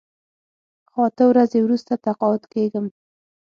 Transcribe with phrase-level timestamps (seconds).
[0.91, 2.85] خو اته ورځې وروسته تقاعد کېږم.